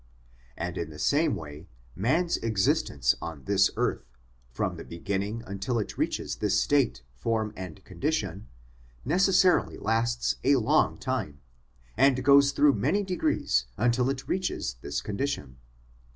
And 0.57 0.79
in 0.79 0.89
the 0.89 0.97
same 0.97 1.35
way, 1.35 1.67
man's 1.95 2.37
existence 2.37 3.13
on 3.21 3.43
this 3.43 3.69
earth, 3.77 4.07
from 4.49 4.77
the 4.77 4.83
beginning 4.83 5.43
until 5.45 5.77
it 5.77 5.95
reaches 5.95 6.37
this 6.37 6.59
state, 6.59 7.03
form, 7.13 7.53
and 7.55 7.85
condition, 7.85 8.47
necessarily 9.05 9.77
lasts 9.77 10.37
a 10.43 10.55
long 10.55 10.97
time, 10.97 11.39
and 11.95 12.23
goes 12.25 12.51
through 12.51 12.73
many 12.73 13.03
degrees 13.03 13.67
until 13.77 14.09
it 14.09 14.27
reaches 14.27 14.77
this 14.81 15.01
condition. 15.01 15.57